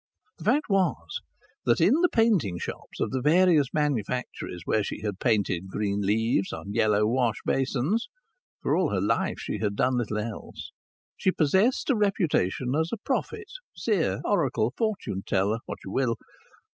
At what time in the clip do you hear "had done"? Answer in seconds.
9.59-9.99